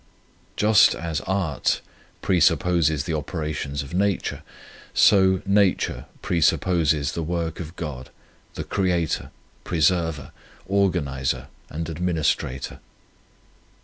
Just 0.57 0.95
as 0.95 1.21
Art 1.27 1.79
presupposes 2.23 3.03
the 3.03 3.13
operations 3.13 3.83
of 3.83 3.93
Nature, 3.93 4.41
so 4.95 5.43
Nature 5.45 6.07
presupposes 6.23 7.11
the 7.11 7.21
work 7.21 7.59
of 7.59 7.75
God, 7.75 8.09
the 8.55 8.63
Creator, 8.63 9.29
Preserver, 9.63 10.31
Organizer, 10.67 11.49
and 11.69 11.87
Administrator. 11.87 12.79